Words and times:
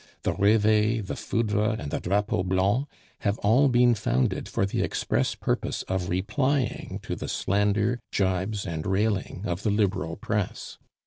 The 0.23 0.33
Reveil, 0.33 1.03
the 1.03 1.15
Foudre, 1.15 1.75
and 1.79 1.91
the 1.91 1.99
Drapeau 1.99 2.41
Blanc 2.41 2.87
have 3.19 3.37
all 3.45 3.69
been 3.69 3.93
founded 3.93 4.49
for 4.49 4.65
the 4.65 4.81
express 4.81 5.35
purpose 5.35 5.83
of 5.83 6.09
replying 6.09 6.99
to 7.03 7.15
the 7.15 7.27
slander, 7.27 7.99
gibes, 8.11 8.65
and 8.65 8.87
railing 8.87 9.43
of 9.45 9.61
the 9.61 9.69
Liberal 9.69 10.15
press. 10.15 10.79